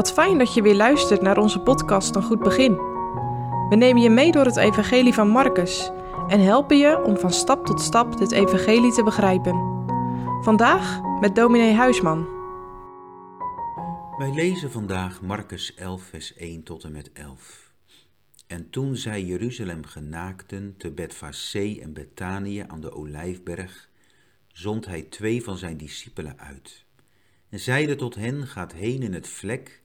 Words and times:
Wat 0.00 0.12
fijn 0.12 0.38
dat 0.38 0.54
je 0.54 0.62
weer 0.62 0.74
luistert 0.74 1.22
naar 1.22 1.38
onze 1.38 1.60
podcast 1.60 2.14
Een 2.14 2.22
Goed 2.22 2.38
Begin. 2.38 2.76
We 3.68 3.76
nemen 3.76 4.02
je 4.02 4.10
mee 4.10 4.32
door 4.32 4.44
het 4.44 4.56
Evangelie 4.56 5.14
van 5.14 5.28
Marcus 5.28 5.90
en 6.28 6.40
helpen 6.40 6.78
je 6.78 7.02
om 7.02 7.16
van 7.16 7.32
stap 7.32 7.66
tot 7.66 7.80
stap 7.80 8.18
dit 8.18 8.32
Evangelie 8.32 8.92
te 8.92 9.02
begrijpen. 9.02 9.54
Vandaag 10.42 11.00
met 11.20 11.34
dominee 11.34 11.74
Huisman. 11.74 12.28
Wij 14.18 14.32
lezen 14.34 14.70
vandaag 14.70 15.22
Marcus 15.22 15.74
11, 15.74 16.02
vers 16.02 16.34
1 16.34 16.62
tot 16.62 16.84
en 16.84 16.92
met 16.92 17.12
11. 17.12 17.72
En 18.46 18.70
toen 18.70 18.96
zij 18.96 19.22
Jeruzalem 19.22 19.84
genaakten 19.84 20.74
te 20.78 20.90
Betfacé 20.90 21.78
en 21.82 21.92
Betanië 21.92 22.64
aan 22.66 22.80
de 22.80 22.92
Olijfberg, 22.92 23.88
zond 24.48 24.86
hij 24.86 25.02
twee 25.02 25.42
van 25.42 25.56
zijn 25.56 25.76
discipelen 25.76 26.38
uit. 26.38 26.84
En 27.48 27.60
zeide 27.60 27.96
tot 27.96 28.14
hen, 28.14 28.46
gaat 28.46 28.72
heen 28.72 29.02
in 29.02 29.14
het 29.14 29.28
vlek 29.28 29.79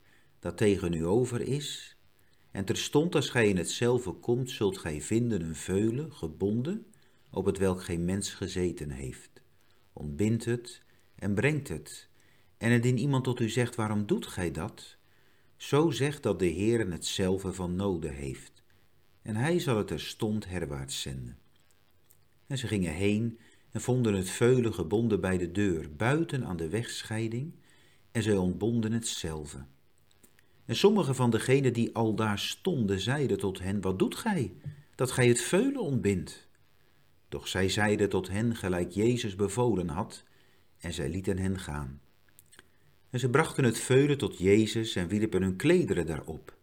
dat 0.46 0.56
tegen 0.56 0.92
u 0.92 1.06
over 1.06 1.40
is. 1.40 1.96
En 2.50 2.64
terstond 2.64 3.14
als 3.14 3.30
gij 3.30 3.48
in 3.48 3.56
hetzelfde 3.56 4.12
komt, 4.12 4.50
zult 4.50 4.78
gij 4.78 5.00
vinden 5.00 5.42
een 5.42 5.54
veulen, 5.54 6.12
gebonden, 6.12 6.86
op 7.30 7.44
het 7.44 7.58
welk 7.58 7.82
geen 7.82 8.04
mens 8.04 8.30
gezeten 8.30 8.90
heeft. 8.90 9.30
Ontbindt 9.92 10.44
het 10.44 10.82
en 11.14 11.34
brengt 11.34 11.68
het. 11.68 12.08
En 12.58 12.70
indien 12.70 12.98
iemand 12.98 13.24
tot 13.24 13.40
u 13.40 13.48
zegt, 13.48 13.74
waarom 13.74 14.06
doet 14.06 14.26
gij 14.26 14.50
dat? 14.50 14.96
Zo 15.56 15.90
zegt 15.90 16.22
dat 16.22 16.38
de 16.38 16.46
Heer 16.46 16.90
hetzelfde 16.90 17.52
van 17.52 17.76
noden 17.76 18.14
heeft. 18.14 18.62
En 19.22 19.36
hij 19.36 19.58
zal 19.58 19.76
het 19.76 19.86
terstond 19.86 20.48
herwaarts 20.48 21.00
zenden. 21.00 21.38
En 22.46 22.58
ze 22.58 22.66
gingen 22.66 22.92
heen 22.92 23.38
en 23.70 23.80
vonden 23.80 24.14
het 24.14 24.30
veulen 24.30 24.74
gebonden 24.74 25.20
bij 25.20 25.38
de 25.38 25.52
deur, 25.52 25.96
buiten 25.96 26.44
aan 26.44 26.56
de 26.56 26.68
wegscheiding, 26.68 27.54
en 28.12 28.22
zij 28.22 28.36
ontbonden 28.36 28.92
hetzelfde. 28.92 29.66
En 30.66 30.76
sommige 30.76 31.14
van 31.14 31.30
degenen 31.30 31.72
die 31.72 31.94
al 31.94 32.14
daar 32.14 32.38
stonden, 32.38 33.00
zeiden 33.00 33.38
tot 33.38 33.58
hen, 33.58 33.80
wat 33.80 33.98
doet 33.98 34.14
gij, 34.14 34.54
dat 34.94 35.10
gij 35.10 35.28
het 35.28 35.40
veulen 35.40 35.80
ontbindt? 35.80 36.48
Doch 37.28 37.48
zij 37.48 37.68
zeiden 37.68 38.08
tot 38.08 38.28
hen, 38.28 38.56
gelijk 38.56 38.90
Jezus 38.90 39.36
bevolen 39.36 39.88
had, 39.88 40.24
en 40.78 40.92
zij 40.92 41.08
lieten 41.08 41.38
hen 41.38 41.58
gaan. 41.58 42.00
En 43.10 43.18
ze 43.18 43.30
brachten 43.30 43.64
het 43.64 43.78
veulen 43.78 44.18
tot 44.18 44.38
Jezus 44.38 44.96
en 44.96 45.08
wierpen 45.08 45.42
hun 45.42 45.56
klederen 45.56 46.06
daarop. 46.06 46.56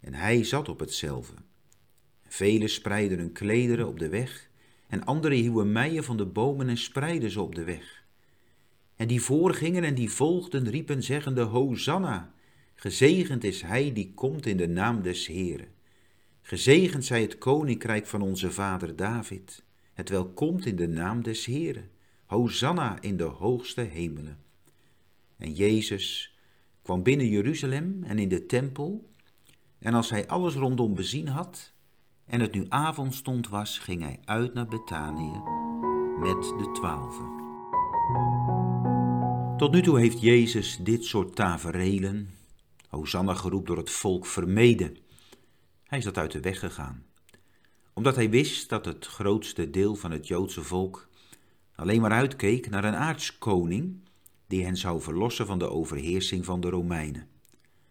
En 0.00 0.14
hij 0.14 0.44
zat 0.44 0.68
op 0.68 0.80
hetzelfde. 0.80 1.34
Velen 2.26 2.68
spreidden 2.68 3.18
hun 3.18 3.32
klederen 3.32 3.88
op 3.88 3.98
de 3.98 4.08
weg, 4.08 4.50
en 4.86 5.04
anderen 5.04 5.38
hieuwen 5.38 5.72
meien 5.72 6.04
van 6.04 6.16
de 6.16 6.26
bomen 6.26 6.68
en 6.68 6.76
spreidden 6.76 7.30
ze 7.30 7.40
op 7.40 7.54
de 7.54 7.64
weg. 7.64 8.04
En 8.96 9.06
die 9.06 9.22
voorgingen 9.22 9.84
en 9.84 9.94
die 9.94 10.10
volgden 10.10 10.68
riepen 10.68 11.02
zeggende, 11.02 11.42
Hosanna, 11.42 12.32
gezegend 12.80 13.44
is 13.44 13.62
hij 13.62 13.92
die 13.92 14.12
komt 14.14 14.46
in 14.46 14.56
de 14.56 14.68
naam 14.68 15.02
des 15.02 15.26
Heren. 15.26 15.68
Gezegend 16.42 17.04
zij 17.04 17.20
het 17.22 17.38
koninkrijk 17.38 18.06
van 18.06 18.22
onze 18.22 18.50
vader 18.50 18.96
David, 18.96 19.62
het 19.92 20.08
wel 20.08 20.28
komt 20.28 20.66
in 20.66 20.76
de 20.76 20.88
naam 20.88 21.22
des 21.22 21.44
Heren. 21.44 21.90
Hosanna 22.26 23.00
in 23.00 23.16
de 23.16 23.24
hoogste 23.24 23.80
hemelen. 23.80 24.38
En 25.36 25.52
Jezus 25.52 26.34
kwam 26.82 27.02
binnen 27.02 27.28
Jeruzalem 27.28 28.02
en 28.02 28.18
in 28.18 28.28
de 28.28 28.46
tempel, 28.46 29.10
en 29.78 29.94
als 29.94 30.10
hij 30.10 30.26
alles 30.26 30.54
rondom 30.54 30.94
bezien 30.94 31.28
had, 31.28 31.72
en 32.26 32.40
het 32.40 32.54
nu 32.54 32.66
avondstond 32.68 33.48
was, 33.48 33.78
ging 33.78 34.02
hij 34.02 34.18
uit 34.24 34.54
naar 34.54 34.68
Betanië 34.68 35.40
met 36.18 36.42
de 36.42 36.70
twaalfen. 36.72 37.38
Tot 39.56 39.72
nu 39.72 39.82
toe 39.82 39.98
heeft 39.98 40.20
Jezus 40.20 40.78
dit 40.82 41.04
soort 41.04 41.34
taferelen, 41.34 42.30
Hosanna 42.90 43.34
geroep 43.34 43.66
door 43.66 43.76
het 43.76 43.90
volk, 43.90 44.26
vermeden. 44.26 44.96
Hij 45.84 45.98
is 45.98 46.04
dat 46.04 46.18
uit 46.18 46.32
de 46.32 46.40
weg 46.40 46.58
gegaan, 46.58 47.04
omdat 47.92 48.14
hij 48.14 48.30
wist 48.30 48.68
dat 48.68 48.84
het 48.84 49.06
grootste 49.06 49.70
deel 49.70 49.94
van 49.94 50.10
het 50.10 50.26
Joodse 50.26 50.62
volk 50.62 51.08
alleen 51.74 52.00
maar 52.00 52.10
uitkeek 52.10 52.70
naar 52.70 52.84
een 52.84 52.94
aardskoning 52.94 54.00
die 54.46 54.64
hen 54.64 54.76
zou 54.76 55.00
verlossen 55.00 55.46
van 55.46 55.58
de 55.58 55.70
overheersing 55.70 56.44
van 56.44 56.60
de 56.60 56.68
Romeinen. 56.68 57.28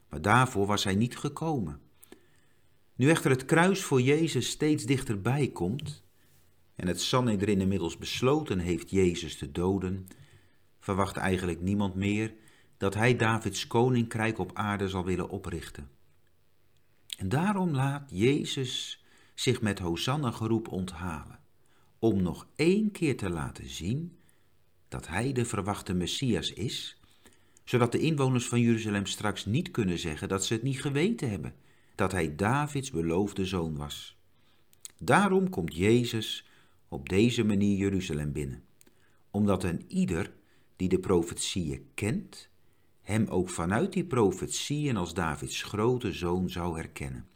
Maar 0.09 0.22
daarvoor 0.22 0.66
was 0.66 0.84
hij 0.84 0.96
niet 0.96 1.18
gekomen. 1.18 1.80
Nu 2.96 3.09
echter 3.09 3.32
het 3.32 3.46
kruis 3.46 3.82
voor 3.82 4.02
Jezus 4.02 4.50
steeds 4.50 4.86
dichterbij 4.86 5.48
komt 5.48 6.04
en 6.76 6.88
het 6.88 7.02
Sanhedrin 7.02 7.62
inmiddels 7.62 7.98
besloten 7.98 8.59
heeft 8.59 8.90
Jezus 8.90 9.38
te 9.38 9.52
doden, 9.52 10.08
verwacht 10.80 11.18
eigenlijk 11.18 11.62
niemand 11.62 11.96
meer 11.96 12.34
dat 12.79 12.94
hij 12.94 13.16
Davids 13.16 13.67
koninkrijk 13.67 14.38
op 14.38 14.51
aarde 14.53 14.90
zal 14.90 15.06
willen 15.06 15.29
oprichten. 15.29 15.90
En 17.17 17.29
daarom 17.29 17.75
laat 17.75 18.09
Jezus 18.13 19.03
zich 19.34 19.62
met 19.62 19.79
Hosanna 19.79 20.31
geroep 20.31 20.67
onthalen, 20.67 21.40
om 22.00 22.22
nog 22.22 22.47
één 22.56 22.91
keer 22.91 23.17
te 23.17 23.29
laten 23.29 23.69
zien 23.69 24.17
dat 24.88 25.07
hij 25.07 25.31
de 25.31 25.45
verwachte 25.45 25.94
Messias 25.94 26.53
is, 26.53 27.01
zodat 27.63 27.91
de 27.91 28.00
inwoners 28.00 28.47
van 28.47 28.62
Jeruzalem 28.62 29.06
straks 29.06 29.46
niet 29.46 29.72
kunnen 29.72 30.00
zeggen 30.00 30.28
dat 30.28 30.46
ze 30.46 30.53
het 30.53 30.63
niet 30.63 30.81
geweten 30.81 31.29
hebben, 31.29 31.56
dat 31.96 32.11
hij 32.11 32.35
Davids 32.35 32.91
beloofde 32.91 33.46
zoon 33.46 33.78
was. 33.78 34.17
Daarom 34.97 35.50
komt 35.50 35.75
Jezus 35.75 36.46
op 36.88 37.09
deze 37.09 37.44
manier 37.44 37.78
Jeruzalem 37.78 38.31
binnen, 38.31 38.63
omdat 39.31 39.63
een 39.63 39.84
ieder 39.88 40.34
die 40.75 40.90
de 40.90 41.00
profetieën 41.00 41.90
kent, 41.94 42.50
hem 43.09 43.28
ook 43.28 43.50
vanuit 43.50 43.94
die 43.94 44.06
profetieën 44.06 44.97
als 44.97 45.14
Davids 45.14 45.64
grote 45.64 46.14
zoon 46.14 46.50
zou 46.50 46.75
herkennen. 46.75 47.28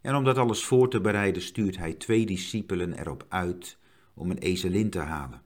En 0.00 0.14
om 0.14 0.24
dat 0.24 0.38
alles 0.38 0.64
voor 0.64 0.90
te 0.90 1.00
bereiden 1.00 1.42
stuurt 1.42 1.76
hij 1.76 1.94
twee 1.94 2.26
discipelen 2.26 2.98
erop 2.98 3.26
uit 3.28 3.78
om 4.14 4.30
een 4.30 4.38
ezelin 4.38 4.90
te 4.90 4.98
halen. 4.98 5.42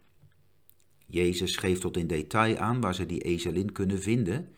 Jezus 1.06 1.56
geeft 1.56 1.80
tot 1.80 1.96
in 1.96 2.06
detail 2.06 2.56
aan 2.56 2.80
waar 2.80 2.94
ze 2.94 3.06
die 3.06 3.20
ezelin 3.20 3.72
kunnen 3.72 4.02
vinden. 4.02 4.48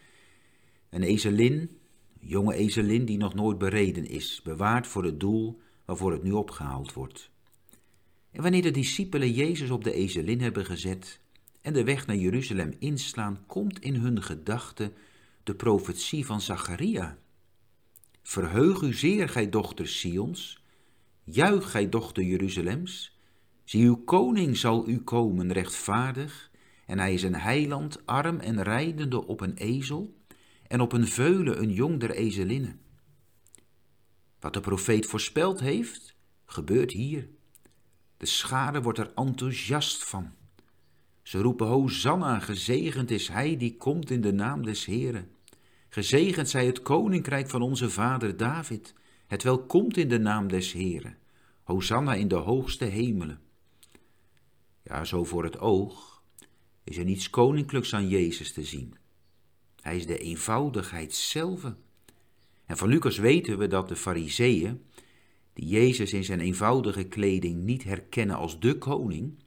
Een 0.90 1.02
ezelin, 1.02 1.78
jonge 2.20 2.54
ezelin 2.54 3.04
die 3.04 3.18
nog 3.18 3.34
nooit 3.34 3.58
bereden 3.58 4.06
is, 4.06 4.40
bewaard 4.42 4.86
voor 4.86 5.04
het 5.04 5.20
doel 5.20 5.60
waarvoor 5.84 6.12
het 6.12 6.22
nu 6.22 6.32
opgehaald 6.32 6.92
wordt. 6.92 7.30
En 8.30 8.42
wanneer 8.42 8.62
de 8.62 8.70
discipelen 8.70 9.32
Jezus 9.32 9.70
op 9.70 9.84
de 9.84 9.92
ezelin 9.92 10.40
hebben 10.40 10.64
gezet 10.64 11.20
en 11.64 11.72
de 11.72 11.84
weg 11.84 12.06
naar 12.06 12.16
Jeruzalem 12.16 12.74
inslaan, 12.78 13.44
komt 13.46 13.78
in 13.78 13.94
hun 13.94 14.22
gedachten 14.22 14.92
de 15.42 15.54
profetie 15.54 16.26
van 16.26 16.40
Zacharia. 16.40 17.18
Verheug 18.22 18.80
u 18.80 18.94
zeer, 18.94 19.28
gij 19.28 19.48
dochter 19.48 19.88
Sions, 19.88 20.62
juich, 21.22 21.70
gij 21.70 21.88
dochter 21.88 22.22
Jeruzalems, 22.22 23.18
zie 23.64 23.84
uw 23.84 23.96
koning 23.96 24.56
zal 24.56 24.88
u 24.88 24.98
komen 24.98 25.52
rechtvaardig, 25.52 26.50
en 26.86 26.98
hij 26.98 27.14
is 27.14 27.22
een 27.22 27.36
heiland, 27.36 28.06
arm 28.06 28.40
en 28.40 28.62
rijdende 28.62 29.26
op 29.26 29.40
een 29.40 29.56
ezel, 29.56 30.16
en 30.66 30.80
op 30.80 30.92
een 30.92 31.06
veulen 31.06 31.62
een 31.62 31.72
jong 31.72 32.00
der 32.00 32.10
ezelinnen. 32.10 32.80
Wat 34.40 34.52
de 34.52 34.60
profeet 34.60 35.06
voorspeld 35.06 35.60
heeft, 35.60 36.16
gebeurt 36.46 36.92
hier. 36.92 37.28
De 38.16 38.26
schade 38.26 38.82
wordt 38.82 38.98
er 38.98 39.12
enthousiast 39.14 40.04
van. 40.04 40.42
Ze 41.24 41.38
roepen 41.38 41.66
Hosanna, 41.66 42.38
gezegend 42.38 43.10
is 43.10 43.28
hij 43.28 43.56
die 43.56 43.76
komt 43.76 44.10
in 44.10 44.20
de 44.20 44.32
naam 44.32 44.62
des 44.62 44.84
Heren. 44.84 45.30
Gezegend 45.88 46.48
zij 46.48 46.66
het 46.66 46.82
koninkrijk 46.82 47.48
van 47.48 47.62
onze 47.62 47.90
vader 47.90 48.36
David, 48.36 48.94
het 49.26 49.42
wel 49.42 49.66
komt 49.66 49.96
in 49.96 50.08
de 50.08 50.18
naam 50.18 50.48
des 50.48 50.72
Heren. 50.72 51.16
Hosanna 51.62 52.14
in 52.14 52.28
de 52.28 52.34
hoogste 52.34 52.84
hemelen. 52.84 53.40
Ja, 54.82 55.04
zo 55.04 55.24
voor 55.24 55.44
het 55.44 55.58
oog 55.58 56.22
is 56.84 56.96
er 56.96 57.04
niets 57.04 57.30
koninklijks 57.30 57.94
aan 57.94 58.08
Jezus 58.08 58.52
te 58.52 58.64
zien. 58.64 58.94
Hij 59.80 59.96
is 59.96 60.06
de 60.06 60.18
eenvoudigheid 60.18 61.14
zelf. 61.14 61.74
En 62.66 62.76
van 62.76 62.88
Lucas 62.88 63.18
weten 63.18 63.58
we 63.58 63.66
dat 63.66 63.88
de 63.88 63.96
fariseeën, 63.96 64.82
die 65.52 65.66
Jezus 65.66 66.12
in 66.12 66.24
zijn 66.24 66.40
eenvoudige 66.40 67.04
kleding 67.04 67.62
niet 67.62 67.84
herkennen 67.84 68.36
als 68.36 68.60
de 68.60 68.78
koning, 68.78 69.38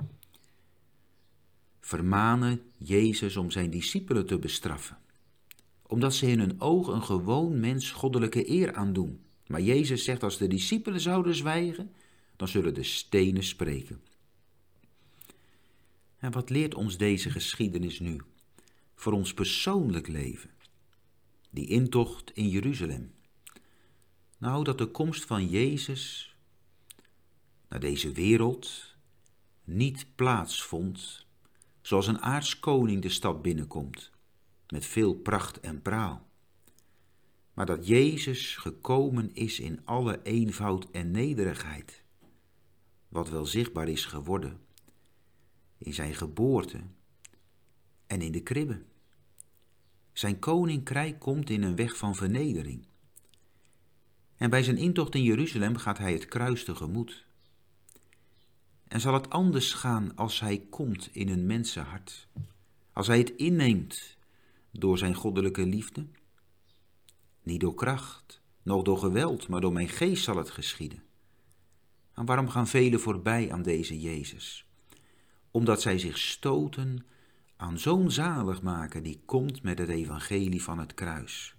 vermanen 1.88 2.62
Jezus 2.78 3.38
om 3.38 3.52
zijn 3.52 3.70
discipelen 3.70 4.26
te 4.26 4.40
bestraffen, 4.40 4.98
omdat 5.82 6.16
ze 6.16 6.28
in 6.28 6.40
hun 6.40 6.62
oog 6.62 6.88
een 6.88 7.04
gewoon 7.04 7.60
mens 7.60 7.92
goddelijke 7.92 8.50
eer 8.50 8.74
aandoen. 8.74 9.20
Maar 9.46 9.62
Jezus 9.62 10.04
zegt 10.04 10.24
als 10.24 10.38
de 10.38 10.48
discipelen 10.48 11.00
zouden 11.00 11.36
zwijgen, 11.36 11.92
dan 12.36 12.48
zullen 12.48 12.74
de 12.74 12.84
stenen 12.84 13.44
spreken. 13.44 14.02
En 16.18 16.32
wat 16.32 16.50
leert 16.50 16.76
ons 16.76 16.98
deze 16.98 17.30
geschiedenis 17.30 18.00
nu 18.00 18.22
voor 18.96 19.14
ons 19.14 19.34
persoonlijk 19.34 20.08
leven? 20.08 20.50
Die 21.50 21.68
intocht 21.68 22.32
in 22.34 22.50
Jeruzalem. 22.50 23.12
Nou, 24.38 24.64
dat 24.64 24.78
de 24.78 24.88
komst 24.88 25.26
van 25.26 25.48
Jezus 25.48 26.36
naar 27.70 27.80
deze 27.80 28.12
wereld 28.12 28.96
niet 29.64 30.06
plaatsvond 30.16 31.26
zoals 31.88 32.08
een 32.08 32.22
aardskoning 32.22 33.02
de 33.02 33.10
stad 33.10 33.42
binnenkomt, 33.42 34.12
met 34.68 34.86
veel 34.86 35.16
pracht 35.16 35.60
en 35.60 35.82
praal. 35.82 36.30
maar 37.54 37.66
dat 37.66 37.88
Jezus 37.88 38.56
gekomen 38.56 39.36
is 39.36 39.60
in 39.60 39.82
alle 39.86 40.22
eenvoud 40.24 40.92
en 40.92 41.12
nederigheid, 41.12 42.04
wat 43.08 43.30
wel 43.30 43.46
zichtbaar 43.46 43.88
is 43.88 44.06
geworden 44.06 44.60
in 45.78 45.94
zijn 45.94 46.16
geboorte 46.16 46.80
en 48.08 48.22
in 48.22 48.32
de 48.32 48.42
kribbe. 48.42 48.84
Zijn 50.14 50.40
koninkrijk 50.40 51.20
komt 51.20 51.50
in 51.50 51.64
een 51.64 51.76
weg 51.76 51.98
van 51.98 52.16
vernedering. 52.16 52.86
En 54.36 54.50
bij 54.50 54.64
zijn 54.64 54.78
intocht 54.78 55.16
in 55.16 55.24
Jeruzalem 55.24 55.78
gaat 55.78 55.98
hij 55.98 56.14
het 56.14 56.28
kruis 56.28 56.64
tegemoet. 56.64 57.27
En 58.88 59.00
zal 59.00 59.14
het 59.14 59.30
anders 59.30 59.74
gaan 59.74 60.16
als 60.16 60.40
hij 60.40 60.66
komt 60.70 61.10
in 61.12 61.30
een 61.30 61.46
mensenhart, 61.46 62.28
als 62.92 63.08
hij 63.08 63.18
het 63.18 63.36
inneemt 63.36 64.18
door 64.72 64.98
zijn 64.98 65.14
goddelijke 65.14 65.66
liefde? 65.66 66.08
Niet 67.44 67.60
door 67.60 67.74
kracht, 67.74 68.42
noch 68.64 68.84
door 68.84 68.98
geweld, 68.98 69.48
maar 69.48 69.62
door 69.62 69.74
mijn 69.74 69.90
geest 69.90 70.24
zal 70.24 70.38
het 70.38 70.50
geschieden. 70.50 71.04
En 72.14 72.26
waarom 72.26 72.50
gaan 72.50 72.68
velen 72.68 73.00
voorbij 73.00 73.52
aan 73.52 73.62
deze 73.62 74.00
Jezus? 74.00 74.66
Omdat 75.52 75.82
zij 75.82 76.00
zich 76.00 76.18
stoten 76.18 77.06
aan 77.56 77.80
zo'n 77.80 78.12
zaligmaker 78.12 79.04
die 79.04 79.22
komt 79.26 79.64
met 79.64 79.80
het 79.80 79.90
evangelie 79.90 80.64
van 80.64 80.80
het 80.80 80.94
kruis. 80.94 81.56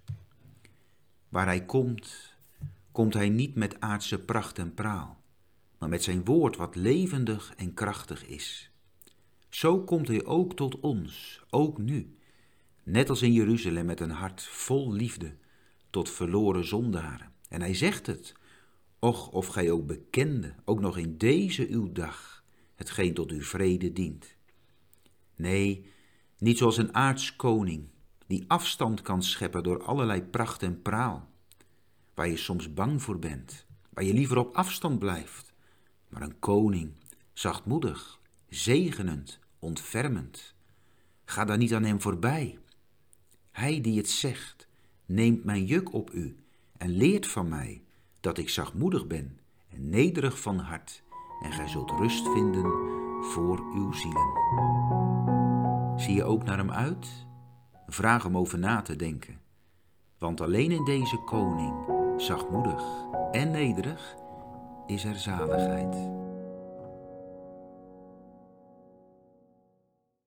Waar 1.29 1.45
hij 1.45 1.65
komt, 1.65 2.35
komt 2.91 3.13
hij 3.13 3.29
niet 3.29 3.55
met 3.55 3.79
aardse 3.79 4.19
pracht 4.19 4.57
en 4.57 4.73
praal, 4.73 5.18
maar 5.79 5.89
met 5.89 6.03
zijn 6.03 6.25
woord 6.25 6.55
wat 6.55 6.75
levendig 6.75 7.53
en 7.55 7.73
krachtig 7.73 8.25
is. 8.25 8.71
Zo 9.49 9.83
komt 9.83 10.07
hij 10.07 10.25
ook 10.25 10.55
tot 10.55 10.79
ons, 10.79 11.41
ook 11.49 11.77
nu, 11.77 12.17
net 12.83 13.09
als 13.09 13.21
in 13.21 13.33
Jeruzalem 13.33 13.85
met 13.85 13.99
een 13.99 14.09
hart 14.09 14.43
vol 14.43 14.91
liefde 14.91 15.35
tot 15.89 16.09
verloren 16.09 16.67
zondaren. 16.67 17.31
En 17.49 17.61
hij 17.61 17.73
zegt 17.73 18.05
het, 18.05 18.33
och 18.99 19.29
of 19.29 19.47
gij 19.47 19.71
ook 19.71 19.85
bekende, 19.85 20.53
ook 20.65 20.79
nog 20.79 20.97
in 20.97 21.17
deze 21.17 21.67
uw 21.67 21.91
dag, 21.91 22.43
hetgeen 22.75 23.13
tot 23.13 23.31
uw 23.31 23.41
vrede 23.41 23.93
dient. 23.93 24.35
Nee, 25.35 25.85
niet 26.37 26.57
zoals 26.57 26.77
een 26.77 26.95
aardskoning 26.95 27.87
die 28.27 28.45
afstand 28.47 29.01
kan 29.01 29.23
scheppen 29.23 29.63
door 29.63 29.83
allerlei 29.83 30.21
pracht 30.21 30.63
en 30.63 30.81
praal, 30.81 31.29
waar 32.13 32.29
je 32.29 32.37
soms 32.37 32.73
bang 32.73 33.01
voor 33.01 33.19
bent, 33.19 33.65
waar 33.93 34.03
je 34.03 34.13
liever 34.13 34.37
op 34.37 34.55
afstand 34.55 34.99
blijft, 34.99 35.48
maar 36.09 36.21
een 36.21 36.39
koning, 36.39 36.91
zachtmoedig, 37.33 38.19
zegenend, 38.49 39.39
ontfermend. 39.59 40.53
Ga 41.25 41.45
daar 41.45 41.57
niet 41.57 41.73
aan 41.73 41.83
hem 41.83 42.01
voorbij. 42.01 42.59
Hij 43.51 43.81
die 43.81 43.97
het 43.97 44.09
zegt, 44.09 44.67
neemt 45.05 45.43
mijn 45.43 45.65
juk 45.65 45.93
op 45.93 46.13
u 46.13 46.35
en 46.77 46.89
leert 46.89 47.27
van 47.27 47.47
mij 47.47 47.81
dat 48.19 48.37
ik 48.37 48.49
zachtmoedig 48.49 49.07
ben 49.07 49.39
en 49.69 49.89
nederig 49.89 50.41
van 50.41 50.59
hart, 50.59 51.03
en 51.43 51.51
gij 51.51 51.67
zult 51.67 51.91
rust 51.91 52.27
vinden 52.27 52.71
voor 53.23 53.59
uw 53.73 53.91
zielen. 53.91 54.27
Zie 55.99 56.13
je 56.13 56.23
ook 56.23 56.43
naar 56.43 56.57
hem 56.57 56.71
uit? 56.71 57.07
Vraag 57.87 58.23
hem 58.23 58.37
over 58.37 58.59
na 58.59 58.81
te 58.81 58.95
denken. 58.95 59.41
Want 60.17 60.41
alleen 60.41 60.71
in 60.71 60.85
deze 60.85 61.17
koning, 61.17 61.73
zachtmoedig 62.21 62.83
en 63.31 63.51
nederig, 63.51 64.15
is 64.89 65.05
er 65.05 65.15
zaligheid. 65.15 65.95